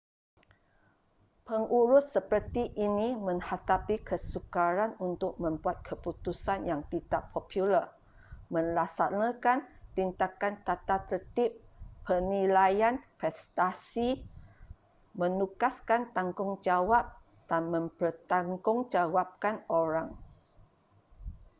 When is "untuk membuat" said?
5.07-5.77